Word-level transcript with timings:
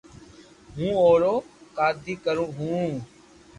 ھون 0.75 0.91
اورو 1.01 1.35
ڪآدو 1.77 2.13
ڪرو 2.25 2.45
ھون 2.57 2.89